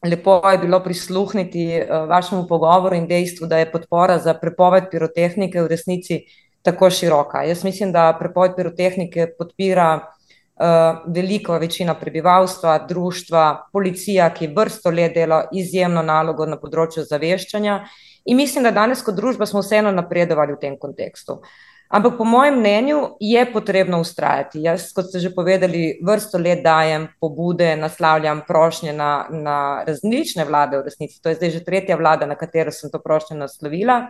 Lepo 0.03 0.41
je 0.51 0.57
bilo 0.57 0.79
prisluhniti 0.83 1.65
eh, 1.71 1.87
vašemu 2.07 2.47
pogovoru 2.47 2.95
in 2.95 3.07
dejstvu, 3.07 3.47
da 3.47 3.57
je 3.57 3.71
podpora 3.71 4.17
za 4.19 4.33
prepoved 4.33 4.89
pirotehnike 4.91 5.61
v 5.61 5.67
resnici 5.67 6.23
tako 6.61 6.89
široka. 6.89 7.43
Jaz 7.43 7.63
mislim, 7.63 7.91
da 7.91 8.15
prepoved 8.19 8.55
pirotehnike 8.55 9.27
podpira 9.37 9.99
uh, 9.99 10.65
velika 11.07 11.57
večina 11.57 11.93
prebivalstva, 11.93 12.77
društva, 12.87 13.67
policija, 13.73 14.29
ki 14.33 14.47
vrsto 14.55 14.89
let 14.89 15.13
dela 15.13 15.41
izjemno 15.51 16.01
nalogo 16.01 16.45
na 16.45 16.55
področju 16.55 17.03
zaveščanja. 17.03 17.81
In 18.25 18.39
mislim, 18.39 18.63
da 18.63 18.71
danes 18.71 19.03
kot 19.03 19.15
družba 19.15 19.45
smo 19.45 19.59
vseeno 19.59 19.91
napredovali 19.91 20.55
v 20.55 20.61
tem 20.61 20.79
kontekstu. 20.79 21.41
Uh, 21.41 21.72
Ampak 21.93 22.17
po 22.17 22.25
mojem 22.25 22.55
mnenju 22.57 22.99
je 23.21 23.41
potrebno 23.53 23.99
ustrajati. 24.01 24.63
Jaz, 24.65 24.87
kot 24.97 25.11
ste 25.11 25.19
že 25.21 25.29
povedali, 25.29 25.99
vrsto 26.01 26.41
let 26.41 26.63
dajem 26.65 27.05
pobude, 27.21 27.75
naslavljam 27.77 28.41
prošnje 28.47 28.93
na, 28.97 29.27
na 29.29 29.83
različne 29.85 30.45
vlade 30.45 30.79
v 30.79 30.89
resnici. 30.89 31.21
To 31.21 31.29
je 31.29 31.37
zdaj 31.37 31.51
že 31.53 31.61
tretja 31.61 31.95
vlada, 31.95 32.25
na 32.25 32.33
katero 32.33 32.73
sem 32.73 32.89
to 32.89 32.97
prošnjo 32.97 33.37
naslovila. 33.37 34.09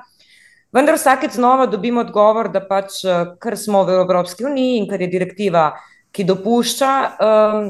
Vendar 0.71 0.95
vsakeč 0.95 1.35
znova 1.35 1.67
dobimo 1.67 2.07
odgovor, 2.07 2.47
da 2.47 2.63
pač, 2.63 3.03
ker 3.43 3.59
smo 3.59 3.83
v 3.83 3.99
Evropski 3.99 4.47
uniji 4.47 4.79
in 4.79 4.87
ker 4.87 5.03
je 5.03 5.11
direktiva, 5.11 5.73
ki 6.15 6.23
dopušča 6.23 6.91
um, 6.95 7.67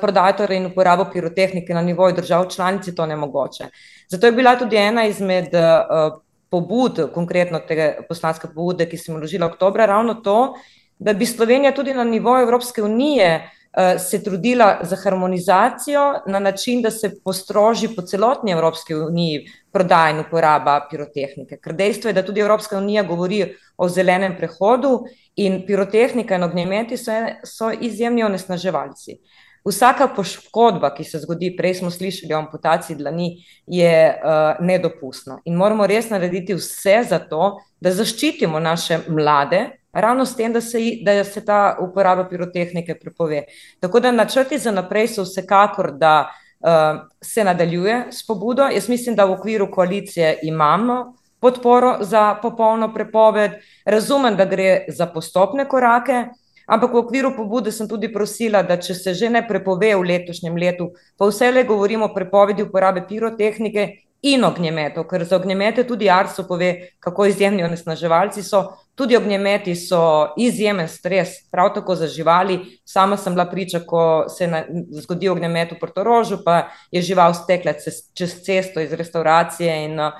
prodajo 0.00 0.40
torej 0.40 0.64
in 0.64 0.72
uporabo 0.72 1.10
pirotehnike 1.12 1.76
na 1.76 1.84
nivoju 1.84 2.16
držav 2.16 2.48
članic, 2.48 2.88
to 2.88 3.06
nemogoče. 3.06 3.68
Zato 4.08 4.26
je 4.26 4.32
bila 4.32 4.56
tudi 4.56 4.80
ena 4.80 5.04
izmed 5.04 5.52
uh, 5.52 6.16
pobud, 6.56 7.02
konkretno 7.14 7.60
te 7.68 7.92
poslanske 8.08 8.48
pobude, 8.48 8.88
ki 8.88 8.98
sem 9.00 9.16
vložila 9.16 9.50
oktober, 9.52 9.84
ravno 9.88 10.16
to, 10.24 10.56
da 10.98 11.12
bi 11.12 11.28
Slovenija 11.28 11.74
tudi 11.76 11.94
na 11.94 12.04
nivoju 12.04 12.46
Evropske 12.46 12.82
unije 12.82 13.34
uh, 13.36 14.00
se 14.00 14.22
trudila 14.24 14.78
za 14.82 14.96
harmonizacijo 14.96 16.22
na 16.26 16.38
način, 16.38 16.82
da 16.82 16.90
se 16.90 17.10
postroži 17.24 17.88
po 17.96 18.02
celotni 18.02 18.52
Evropski 18.52 18.94
uniji 18.94 19.46
prodaja 19.72 20.10
in 20.10 20.20
uporaba 20.20 20.80
pirotehnike. 20.90 21.60
Ker 21.60 21.76
dejstvo 21.76 22.08
je, 22.08 22.14
da 22.16 22.24
tudi 22.24 22.40
Evropska 22.40 22.78
unija 22.78 23.02
govori 23.02 23.54
o 23.76 23.88
zelenem 23.88 24.36
prehodu 24.36 25.02
in 25.36 25.66
pirotehnika 25.66 26.34
in 26.34 26.48
ognjemeti 26.48 26.96
so, 26.96 27.12
so 27.44 27.70
izjemni 27.80 28.24
onesnaževalci. 28.24 29.20
Vsaka 29.66 30.06
poškodba, 30.14 30.92
ki 30.94 31.04
se 31.04 31.18
zgodi, 31.18 31.50
prej 31.56 31.80
smo 31.80 31.90
slišali 31.90 32.34
o 32.34 32.38
amputaciji 32.38 32.96
dlani, 32.96 33.30
je 33.66 33.96
uh, 34.14 34.60
nedopustna. 34.62 35.40
In 35.44 35.56
moramo 35.58 35.86
res 35.86 36.10
narediti 36.10 36.54
vse 36.54 37.00
za 37.08 37.18
to, 37.18 37.56
da 37.80 37.90
zaščitimo 37.90 38.60
naše 38.62 39.00
mlade, 39.08 39.64
ravno 39.92 40.26
s 40.26 40.36
tem, 40.36 40.52
da 40.52 40.60
se, 40.60 40.78
da 41.02 41.24
se 41.24 41.44
ta 41.44 41.76
uporaba 41.82 42.28
pirotehnike 42.28 42.94
prepove. 43.00 43.42
Tako 43.80 44.00
da 44.00 44.12
načrti 44.12 44.58
za 44.58 44.70
naprej 44.70 45.08
so 45.16 45.26
vsekakor, 45.26 45.92
da 45.98 46.14
uh, 46.26 47.02
se 47.22 47.44
nadaljuje 47.44 48.06
s 48.10 48.26
pobudo. 48.26 48.68
Jaz 48.70 48.88
mislim, 48.88 49.16
da 49.16 49.24
v 49.24 49.34
okviru 49.40 49.70
koalicije 49.70 50.38
imamo 50.42 51.16
podporo 51.40 51.96
za 52.00 52.34
popolno 52.42 52.94
prepoved, 52.94 53.58
razumem, 53.84 54.36
da 54.36 54.44
gre 54.44 54.84
za 54.88 55.06
postopne 55.06 55.68
korake. 55.68 56.24
Ampak 56.66 56.92
v 56.92 56.98
okviru 56.98 57.30
pobude 57.36 57.70
sem 57.72 57.86
tudi 57.88 58.08
prosila, 58.12 58.62
da 58.62 58.76
če 58.76 58.94
se 58.94 59.14
že 59.14 59.30
ne 59.30 59.42
prepove 59.46 59.92
v 59.94 60.02
letošnjem 60.02 60.56
letu, 60.58 60.90
pa 61.18 61.28
vse 61.30 61.52
le 61.52 61.62
govorimo 61.64 62.10
o 62.10 62.14
prepovedi 62.14 62.66
uporabe 62.66 63.06
pirotehnike 63.06 64.06
in 64.26 64.44
ognjemetov, 64.44 65.06
ker 65.06 65.24
za 65.24 65.36
ognjemete 65.36 65.84
tudi 65.86 66.10
Arso 66.10 66.46
pove, 66.48 66.90
kako 67.00 67.26
izjemni 67.26 67.64
onesnaževalci 67.64 68.42
so. 68.42 68.64
Tudi 68.96 69.16
ognjemeti 69.16 69.74
so 69.76 70.32
izjemen 70.40 70.88
stres, 70.88 71.42
prav 71.52 71.74
tako 71.74 71.94
za 71.94 72.06
živali. 72.08 72.58
Sama 72.84 73.16
sem 73.16 73.34
bila 73.34 73.44
priča, 73.44 73.82
ko 73.86 74.24
se 74.28 74.46
na, 74.48 74.62
zgodi 75.02 75.28
ognjemet 75.28 75.74
v 75.76 75.80
Portorožu, 75.80 76.38
pa 76.44 76.70
je 76.90 77.02
žival 77.02 77.34
stekla 77.34 77.74
čez 78.14 78.40
cesto 78.42 78.80
iz 78.80 78.92
restauracije 78.92 79.74
in 79.84 80.00
uh, 80.00 80.16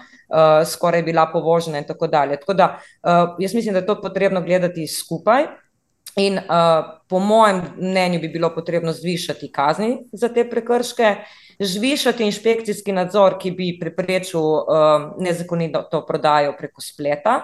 skoraj 0.68 1.02
bila 1.02 1.26
povožena 1.32 1.78
in 1.78 1.88
tako 1.88 2.06
dalje. 2.06 2.36
Tako 2.36 2.54
da 2.54 2.66
uh, 2.76 3.34
jaz 3.38 3.54
mislim, 3.54 3.72
da 3.72 3.80
je 3.80 3.86
to 3.86 4.00
potrebno 4.00 4.42
gledati 4.42 4.86
skupaj. 4.86 5.46
In 6.16 6.38
uh, 6.38 6.84
po 7.08 7.18
mojem 7.18 7.62
mnenju 7.76 8.20
bi 8.20 8.28
bilo 8.28 8.48
potrebno 8.54 8.92
zvišati 8.92 9.50
kazni 9.52 9.98
za 10.12 10.28
te 10.28 10.46
prekrške, 10.50 11.14
zvišati 11.60 12.24
inšpekcijski 12.24 12.92
nadzor, 12.92 13.36
ki 13.38 13.50
bi 13.50 13.66
preprečil 13.80 14.40
uh, 14.40 15.12
nezakonito 15.20 16.04
prodajo 16.08 16.54
preko 16.58 16.80
spleta. 16.80 17.34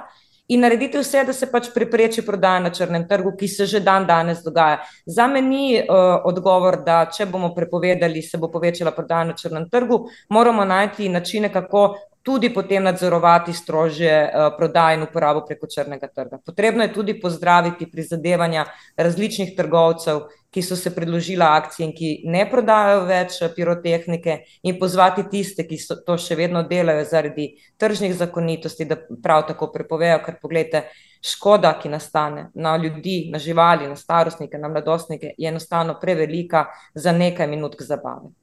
In 0.49 0.65
narediti 0.65 0.99
vse, 0.99 1.21
da 1.25 1.33
se 1.33 1.51
pač 1.53 1.69
prepreči 1.75 2.25
prodaja 2.25 2.63
na 2.65 2.71
črnem 2.73 3.05
trgu, 3.09 3.35
ki 3.37 3.49
se 3.49 3.67
že 3.67 3.81
dan 3.81 4.07
danes 4.07 4.41
dogaja. 4.45 4.81
Za 5.07 5.27
me 5.27 5.43
ni 5.43 5.77
uh, 5.77 6.25
odgovor, 6.25 6.81
da 6.87 7.05
če 7.13 7.27
bomo 7.27 7.53
prepovedali, 7.55 8.23
se 8.23 8.41
bo 8.41 8.49
povečala 8.49 8.93
prodaja 8.97 9.29
na 9.29 9.37
črnem 9.37 9.69
trgu. 9.69 10.01
Moramo 10.29 10.65
najti 10.65 11.09
načine, 11.09 11.53
kako 11.53 11.95
tudi 12.23 12.51
potem 12.55 12.83
nadzorovati 12.83 13.53
strožje 13.53 14.15
uh, 14.25 14.55
prodaje 14.57 14.97
in 14.97 15.03
uporabo 15.03 15.43
preko 15.47 15.67
črnega 15.67 16.09
trga. 16.09 16.39
Potrebno 16.47 16.83
je 16.83 16.93
tudi 16.93 17.21
pozdraviti 17.21 17.91
prizadevanja 17.91 18.65
različnih 18.97 19.57
trgovcev, 19.57 20.21
ki 20.53 20.63
so 20.63 20.77
se 20.77 20.95
predložila 20.95 21.47
akcije 21.57 21.87
in 21.87 21.95
ki 21.97 22.11
ne 22.29 22.43
prodajajo 22.51 23.07
več 23.09 23.39
eh, 23.41 23.49
pirotehnike, 23.57 24.37
in 24.69 24.77
pozvati 24.79 25.25
tiste, 25.33 25.65
ki 25.65 25.79
to 26.07 26.19
še 26.21 26.37
vedno 26.37 26.63
delajo 26.69 27.07
zaradi 27.09 27.49
tržnih 27.81 28.13
zakonitosti, 28.19 28.85
da 28.85 28.99
prav 29.23 29.47
tako 29.49 29.71
prepovejo, 29.73 30.21
ker 30.27 30.37
pogledajte, 30.43 30.85
škoda, 31.23 31.73
ki 31.81 31.89
nastane 31.89 32.51
na 32.55 32.77
ljudi, 32.77 33.31
na 33.33 33.39
živali, 33.39 33.89
na 33.89 33.97
starostnike, 33.97 34.59
na 34.59 34.69
mladostnike, 34.69 35.33
je 35.39 35.49
enostavno 35.49 35.97
prevelika 36.01 36.67
za 36.95 37.17
nekaj 37.17 37.49
minut 37.49 37.81
zabave. 37.81 38.35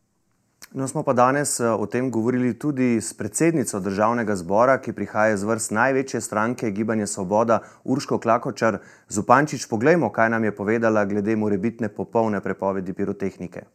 No, 0.72 0.88
smo 0.88 1.02
pa 1.04 1.14
danes 1.14 1.60
eh, 1.60 1.66
o 1.66 1.86
tem 1.86 2.12
govorili 2.12 2.54
tudi 2.54 3.02
s 3.02 3.14
predsednico 3.14 3.80
državnega 3.80 4.36
zbora, 4.36 4.78
ki 4.78 4.94
prihaja 4.94 5.34
iz 5.34 5.44
vrst 5.44 5.72
največje 5.72 6.22
stranke 6.22 6.70
Gibanje 6.72 7.08
Svoboda, 7.08 7.60
Urško 7.84 8.20
Klakočar. 8.20 8.78
Zupančič, 9.10 9.66
poglejmo, 9.66 10.12
kaj 10.14 10.30
nam 10.30 10.44
je 10.44 10.56
povedala 10.56 11.06
glede 11.06 11.36
morebitne 11.36 11.90
popolne 11.90 12.42
prepovedi 12.42 12.94
pirotehnike. 12.94 13.66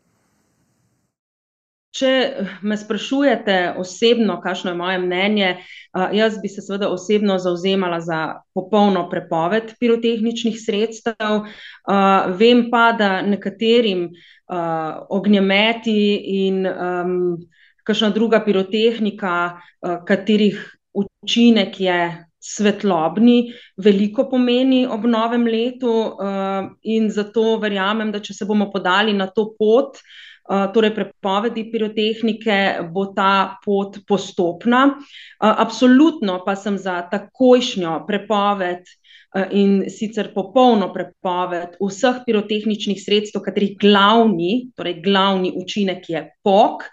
Če 1.94 2.10
me 2.66 2.74
sprašujete 2.74 3.76
osebno, 3.78 4.40
kakšno 4.42 4.72
je 4.72 4.78
moje 4.78 4.98
mnenje, 4.98 5.50
jaz 5.94 6.40
bi 6.42 6.50
se 6.50 6.64
seveda 6.64 6.88
osebno 6.90 7.36
zauzemala 7.38 8.00
za 8.02 8.20
popolno 8.54 9.04
prepoved 9.10 9.76
pirotehničnih 9.78 10.58
sredstev. 10.58 11.46
Vem 12.40 12.64
pa, 12.72 12.88
da 12.98 13.22
nekaterim 13.22 14.08
ognjemeti 15.14 15.98
in 16.42 16.66
kakšna 17.86 18.10
druga 18.10 18.42
pirotehnika, 18.42 19.36
katerih 20.08 20.58
učinek 20.98 21.80
je 21.80 22.00
svetlobni, 22.44 23.54
veliko 23.80 24.26
pomeni 24.28 24.82
ob 24.84 25.06
novem 25.08 25.46
letu 25.48 25.94
in 26.82 27.08
zato 27.10 27.54
verjamem, 27.62 28.10
da 28.12 28.20
če 28.20 28.34
se 28.34 28.50
bomo 28.50 28.68
podali 28.74 29.14
na 29.16 29.30
to 29.32 29.46
pot, 29.58 30.02
torej 30.44 30.92
prepovedi 30.94 31.64
pirotehnike, 31.72 32.58
bo 32.92 33.06
ta 33.16 33.56
pot 33.64 33.98
postopna. 34.08 34.84
Absolutno 35.40 36.42
pa 36.44 36.56
sem 36.56 36.76
za 36.78 37.00
takojšnjo 37.10 38.04
prepoved 38.06 38.84
in 39.50 39.88
sicer 39.90 40.30
popolno 40.34 40.92
prepoved 40.94 41.78
vseh 41.80 42.22
pirotehničnih 42.26 43.00
sredstev, 43.00 43.42
katerih 43.42 43.74
glavni, 43.80 44.70
torej 44.76 45.00
glavni 45.02 45.52
učinek 45.56 46.10
je 46.10 46.26
pok. 46.44 46.84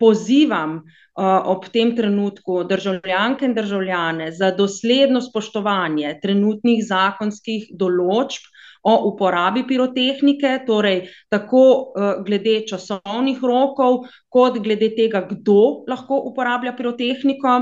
Pozivam 0.00 0.80
ob 1.14 1.68
tem 1.70 1.92
trenutku 1.96 2.64
državljanke 2.66 3.46
in 3.46 3.54
državljane 3.54 4.32
za 4.32 4.50
dosledno 4.50 5.20
spoštovanje 5.22 6.18
trenutnih 6.22 6.82
zakonskih 6.82 7.68
določb 7.78 8.48
o 8.84 8.94
uporabi 9.08 9.64
pirotehnike, 9.68 10.58
torej 10.66 11.06
tako 11.32 11.92
glede 12.26 12.58
časovnih 12.68 13.40
rokov 13.42 14.04
kot 14.28 14.58
glede 14.64 14.90
tega, 14.96 15.24
kdo 15.30 15.84
lahko 15.88 16.20
uporablja 16.30 16.74
pirotehniko. 16.76 17.54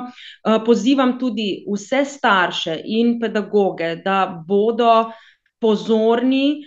Pozivam 0.67 1.19
tudi 1.21 1.64
vse 1.71 2.05
starše 2.05 2.81
in 2.85 3.19
pedagoge, 3.21 3.97
da 4.05 4.25
bodo 4.49 5.12
pozorni, 5.62 6.64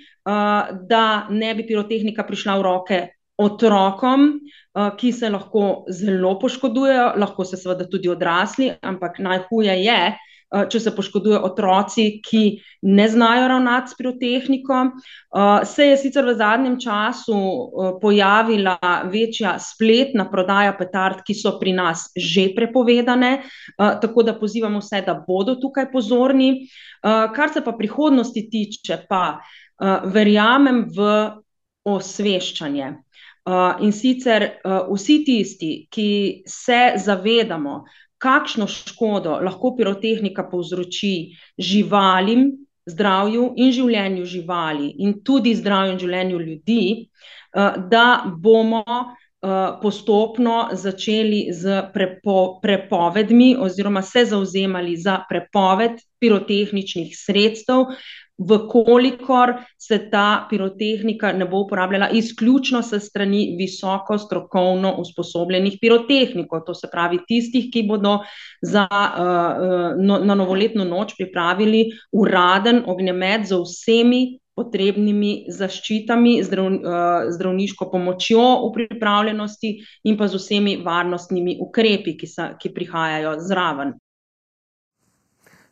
da 0.90 1.28
ne 1.30 1.52
bi 1.56 1.68
pirotehnika 1.68 2.24
prišla 2.24 2.56
v 2.58 2.66
roke 2.66 3.02
otrokom, 3.38 4.30
ki 4.98 5.12
se 5.12 5.30
lahko 5.30 5.86
zelo 5.92 6.38
poškodujejo, 6.40 7.12
lahko 7.20 7.46
se 7.46 7.60
seveda 7.60 7.88
tudi 7.92 8.10
odrasli, 8.12 8.72
ampak 8.82 9.20
najhuje 9.20 9.76
je, 9.84 10.00
če 10.70 10.80
se 10.80 10.92
poškodujejo 10.96 11.42
otroci, 11.44 12.06
ki 12.24 12.44
ne 12.88 13.08
znajo 13.10 13.48
ravnati 13.52 13.92
s 13.92 13.98
pirotehniko. 13.98 14.82
Se 15.68 15.88
je 15.90 15.98
sicer 16.00 16.26
v 16.28 16.36
zadnjem 16.40 16.78
času 16.80 17.38
pojavila 18.02 18.78
večja 19.12 19.58
spletna 19.60 20.28
prodaja 20.32 20.76
petard, 20.78 21.24
ki 21.26 21.36
so 21.36 21.58
pri 21.60 21.76
nas 21.76 22.08
že 22.16 22.50
prepovedane, 22.56 23.42
tako 23.78 24.24
da 24.24 24.38
pozivam 24.40 24.80
vse, 24.80 25.02
da 25.06 25.18
bodo 25.28 25.58
tukaj 25.60 25.90
pozorni. 25.92 26.68
Kar 27.04 27.52
se 27.54 27.64
pa 27.66 27.76
prihodnosti 27.76 28.48
tiče, 28.50 29.02
pa 29.10 29.42
verjamem 30.06 30.86
v 30.96 31.10
osveščanje. 31.86 32.94
In 33.86 33.92
sicer 33.94 34.48
vsi 34.66 35.20
tisti, 35.26 35.74
ki 35.92 36.10
se 36.50 36.96
zavedamo, 36.98 37.84
kakšno 38.18 38.68
škodo 38.68 39.40
lahko 39.44 39.76
pirotehnika 39.78 40.48
povzroči 40.52 41.36
živalim, 41.60 42.52
zdravju 42.86 43.54
in 43.58 43.72
življenju 43.74 44.26
živali 44.30 44.92
in 45.02 45.20
tudi 45.26 45.56
zdravju 45.58 45.96
in 45.96 46.00
življenju 46.00 46.40
ljudi, 46.40 46.82
da 47.90 48.08
bomo 48.38 48.84
postopno 49.82 50.70
začeli 50.74 51.48
s 51.54 51.66
prepovedmi 52.62 53.56
oziroma 53.62 54.02
se 54.02 54.26
zavzemali 54.26 54.96
za 54.98 55.20
prepoved 55.30 56.00
pirotehničnih 56.20 57.14
sredstev, 57.18 57.86
v 58.38 58.58
kolikor 58.68 59.54
se 59.78 60.10
ta 60.12 60.48
pirotehnika 60.50 61.32
ne 61.32 61.46
bo 61.46 61.62
uporabljala 61.64 62.10
izključno 62.10 62.82
s 62.84 63.00
strani 63.00 63.56
visoko 63.60 64.18
strokovno 64.18 64.96
usposobljenih 65.00 65.78
pirotehnikov, 65.82 66.66
to 66.66 66.74
se 66.74 66.90
pravi 66.92 67.20
tistih, 67.28 67.70
ki 67.72 67.86
bodo 67.88 68.20
za 68.62 68.88
na 70.02 70.36
novoletno 70.36 70.84
noč 70.84 71.16
pripravili 71.18 71.86
uraden 72.12 72.84
ognjemet 72.88 73.48
z 73.48 73.62
vsemi 73.64 74.40
potrebnimi 74.56 75.46
zaščitami, 75.52 76.38
zdravniško 77.36 77.90
pomočjo 77.92 78.46
v 78.68 78.72
pripravljenosti 78.78 79.72
in 80.08 80.18
pa 80.18 80.30
z 80.32 80.40
vsemi 80.40 80.78
varnostnimi 80.84 81.58
ukrepi, 81.62 82.16
ki 82.18 82.30
ki 82.60 82.72
prihajajo 82.76 83.36
zraven. 83.44 83.94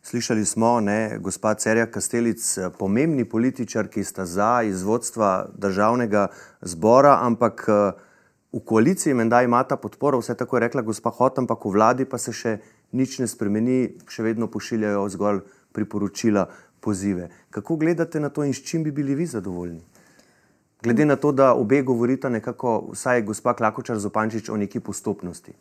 Slišali 0.03 0.45
smo, 0.45 0.79
ne, 0.79 1.17
gospa 1.19 1.53
Cerja 1.55 1.85
Kastelic, 1.87 2.43
pomembni 2.79 3.23
političarki 3.25 4.03
sta 4.03 4.25
za 4.25 4.61
iz 4.67 4.83
vodstva 4.83 5.47
državnega 5.55 6.27
zbora, 6.61 7.19
ampak 7.21 7.63
v 8.53 8.59
koaliciji 8.65 9.13
menda 9.15 9.39
imata 9.43 9.77
podporo, 9.79 10.19
vsaj 10.19 10.35
tako 10.43 10.57
je 10.57 10.65
rekla 10.67 10.81
gospa 10.81 11.09
Hot, 11.09 11.39
ampak 11.39 11.63
v 11.65 11.71
vladi 11.71 12.05
pa 12.05 12.19
se 12.19 12.35
še 12.35 12.57
nič 12.91 13.21
ne 13.23 13.27
spremeni, 13.31 13.95
še 14.11 14.27
vedno 14.27 14.51
pošiljajo 14.51 15.07
zgolj 15.15 15.39
priporočila, 15.71 16.49
pozive. 16.83 17.29
Kako 17.49 17.79
gledate 17.79 18.19
na 18.19 18.29
to 18.29 18.43
in 18.43 18.53
s 18.53 18.59
čim 18.59 18.83
bi 18.83 18.91
bili 18.91 19.15
vi 19.15 19.25
zadovoljni? 19.25 19.79
Glede 20.83 21.05
na 21.05 21.15
to, 21.15 21.31
da 21.31 21.53
obe 21.55 21.79
govorita 21.81 22.29
nekako, 22.29 22.91
vsaj 22.91 23.21
gospa 23.23 23.53
Klakočar 23.55 23.99
Zupančič, 24.03 24.49
o 24.49 24.57
neki 24.59 24.83
postopnosti. 24.83 25.53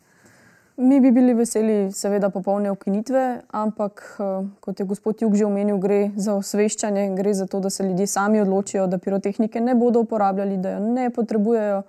Mi 0.77 0.99
bi 1.01 1.11
bili 1.11 1.33
veseli 1.33 1.91
seveda 1.93 2.29
popolne 2.33 2.71
ukinitve, 2.71 3.41
ampak 3.51 4.17
kot 4.59 4.79
je 4.79 4.85
gospod 4.85 5.21
Jug 5.21 5.35
že 5.35 5.45
omenil, 5.45 5.77
gre 5.77 6.09
za 6.17 6.33
osveščanje, 6.33 7.11
gre 7.13 7.33
za 7.33 7.45
to, 7.45 7.59
da 7.59 7.69
se 7.69 7.83
ljudje 7.85 8.07
sami 8.07 8.41
odločijo, 8.41 8.87
da 8.87 8.97
pirotehnike 8.97 9.61
ne 9.61 9.75
bodo 9.75 10.01
uporabljali, 10.01 10.57
da 10.57 10.69
je 10.69 10.79
ne 10.79 11.09
potrebujejo, 11.13 11.83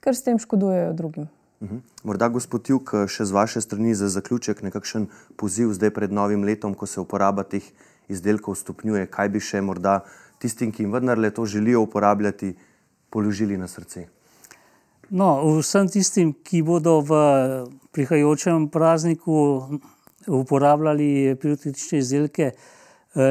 ker 0.00 0.16
s 0.16 0.24
tem 0.24 0.38
škodujejo 0.40 0.92
drugim. 0.96 1.28
Morda, 2.02 2.30
gospod 2.32 2.70
Jug, 2.72 2.94
še 3.12 3.26
z 3.28 3.36
vaše 3.36 3.60
strani 3.60 3.92
za 3.94 4.08
zaključek 4.08 4.62
nekakšen 4.64 5.10
poziv 5.36 5.74
zdaj 5.76 5.92
pred 5.92 6.12
novim 6.12 6.46
letom, 6.48 6.72
ko 6.72 6.88
se 6.88 7.00
uporaba 7.00 7.44
teh 7.44 7.66
izdelkov 8.08 8.56
stopnjuje, 8.56 9.04
kaj 9.12 9.28
bi 9.28 9.44
še 9.44 9.60
morda 9.60 9.98
tistim, 10.40 10.72
ki 10.72 10.88
vendarle 10.88 11.28
to 11.28 11.44
želijo 11.44 11.84
uporabljati, 11.84 12.54
položili 13.12 13.60
na 13.60 13.68
srce? 13.68 14.06
No, 15.10 15.58
vsem 15.58 15.88
tistim, 15.90 16.28
ki 16.46 16.60
bodo 16.62 17.00
v 17.02 17.16
prihajajočem 17.90 18.68
prazniku 18.70 19.38
uporabljali 20.30 21.34
pirotehnične 21.34 21.98
izdelke, 21.98 22.52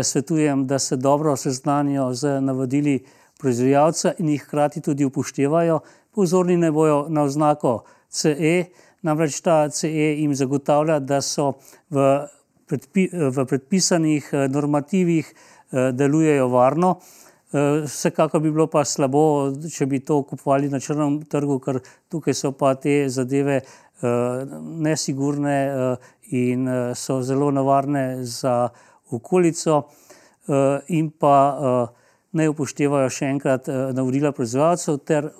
svetujem, 0.03 0.65
da 0.67 0.79
se 0.79 0.97
dobro 0.99 1.37
seznanijo 1.39 2.09
z 2.13 2.41
navodili 2.41 2.97
proizvajalca 3.39 4.11
in 4.19 4.29
jih 4.29 4.43
hkrati 4.43 4.81
tudi 4.81 5.05
upoštevajo. 5.07 5.79
Pozorni 6.11 6.57
naj 6.57 6.71
bojo 6.71 7.05
na 7.09 7.23
oznako 7.23 7.85
CE, 8.09 8.65
namreč 9.01 9.39
ta 9.41 9.69
CE 9.69 10.09
jim 10.19 10.35
zagotavlja, 10.35 10.99
da 10.99 11.21
so 11.21 11.53
v 11.89 12.27
v 12.69 13.45
predpisanih 13.45 14.29
normativih 14.49 15.33
delujejo 15.71 16.47
varno. 16.47 16.99
Vsekakor 17.51 18.41
bi 18.41 18.51
bilo 18.51 18.67
pa 18.69 18.83
slabo, 18.85 19.51
če 19.73 19.85
bi 19.89 19.99
to 20.05 20.21
kupovali 20.23 20.69
na 20.69 20.79
črnem 20.79 21.23
trgu, 21.25 21.57
ker 21.59 21.79
tukaj 22.11 22.35
so 22.37 22.51
pa 22.53 22.75
te 22.77 23.07
zadeve 23.09 23.61
nesigurne 24.85 25.57
in 26.29 26.69
so 26.95 27.21
zelo 27.25 27.49
nevarne 27.51 28.23
za 28.23 28.69
okolico. 29.09 29.81
In 30.93 31.09
pa 31.09 31.35
naj 32.37 32.53
upoštevajo 32.53 33.09
še 33.09 33.33
enkrat 33.33 33.67
navodila 33.97 34.31
proizvajalcev 34.31 35.01
ter 35.01 35.31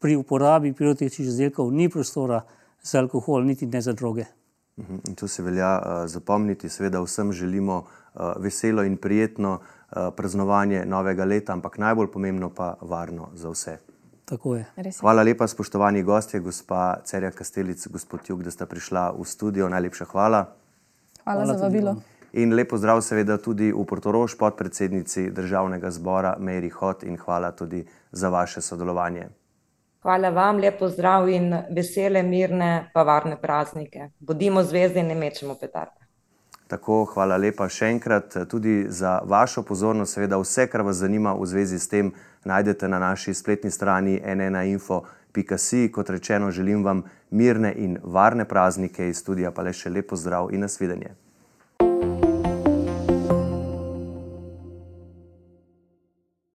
pri 0.00 0.16
uporabi 0.16 0.72
pirotehničnih 0.72 1.28
izdelkov 1.28 1.72
ni 1.74 1.88
prostora 1.92 2.40
za 2.82 3.00
alkohol 3.02 3.44
niti 3.44 3.66
ne 3.66 3.80
za 3.84 3.92
droge. 3.92 4.24
In 4.78 5.14
to 5.18 5.28
si 5.28 5.42
velja 5.42 6.06
zapomniti, 6.06 6.68
seveda 6.68 7.00
vsem 7.02 7.32
želimo 7.32 7.82
veselo 8.38 8.84
in 8.86 8.96
prijetno 8.96 9.58
praznovanje 10.16 10.84
novega 10.86 11.24
leta, 11.24 11.52
ampak 11.52 11.78
najbolj 11.78 12.10
pomembno 12.12 12.50
pa 12.54 12.74
varno 12.80 13.30
za 13.34 13.50
vse. 13.50 13.78
Tako 14.28 14.56
je. 14.56 14.66
Hvala 15.00 15.22
lepa, 15.22 15.46
spoštovani 15.46 16.02
gostje, 16.02 16.40
gospa 16.40 16.96
Cerja 17.04 17.30
Kastelic, 17.30 17.86
gospod 17.86 18.28
Jug, 18.28 18.42
da 18.42 18.50
sta 18.50 18.66
prišla 18.66 19.10
v 19.16 19.24
studio, 19.24 19.68
najlepša 19.68 20.04
hvala. 20.04 20.44
Hvala 21.24 21.46
za 21.46 21.64
vabilo. 21.64 21.96
In 22.32 22.52
lep 22.52 22.68
pozdrav 22.68 23.00
seveda 23.00 23.38
tudi 23.40 23.72
v 23.72 23.84
Portorož, 23.88 24.36
podpredsednici 24.36 25.30
državnega 25.32 25.90
zbora, 25.90 26.36
Meiri 26.38 26.68
Hot, 26.68 27.02
in 27.02 27.16
hvala 27.16 27.52
tudi 27.56 27.86
za 28.12 28.28
vaše 28.28 28.60
sodelovanje. 28.60 29.28
Hvala 30.04 30.30
vam, 30.30 30.60
lep 30.60 30.78
pozdrav 30.78 31.28
in 31.28 31.54
vesele, 31.74 32.22
mirne 32.22 32.90
pa 32.94 33.02
varne 33.02 33.40
praznike. 33.40 34.10
Bodimo 34.20 34.62
zvezde 34.62 35.00
in 35.00 35.08
ne 35.08 35.14
mečimo 35.14 35.56
petard. 35.60 35.97
Tako, 36.68 37.06
hvala 37.14 37.38
lepa 37.40 37.64
še 37.72 37.86
enkrat 37.88 38.34
tudi 38.48 38.86
za 38.92 39.18
vašo 39.24 39.62
pozornost, 39.64 40.14
seveda 40.14 40.36
vse, 40.36 40.66
kar 40.68 40.82
vas 40.84 41.00
zanima 41.00 41.32
v 41.32 41.46
zvezi 41.48 41.78
s 41.80 41.88
tem, 41.88 42.10
najdete 42.44 42.88
na 42.88 42.98
naši 43.00 43.34
spletni 43.34 43.70
strani 43.70 44.18
si. 45.58 45.88
Kot 45.92 46.10
rečeno, 46.10 46.50
želim 46.50 46.84
vam 46.84 47.02
mirne 47.30 47.72
in 47.72 47.96
varne 48.02 48.44
praznike, 48.44 49.08
iz 49.08 49.24
studia 49.24 49.50
pa 49.50 49.64
le 49.64 49.72
še 49.72 49.90
lep 49.90 50.12
pozdrav 50.12 50.52
in 50.52 50.60
nasvidenje. 50.60 51.14